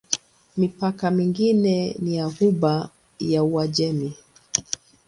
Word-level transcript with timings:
Mipaka 0.57 1.11
mingine 1.11 1.95
ni 2.01 2.15
ya 2.15 2.27
Ghuba 2.29 2.89
ya 3.19 3.43
Uajemi. 3.43 4.17